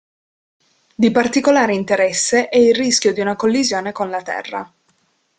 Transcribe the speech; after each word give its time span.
Di 0.95 1.11
particolare 1.11 1.75
interesse 1.75 2.49
è 2.49 2.57
il 2.57 2.73
rischio 2.73 3.13
di 3.13 3.19
una 3.21 3.35
collisione 3.35 3.91
con 3.91 4.09
la 4.09 4.23
Terra. 4.23 4.73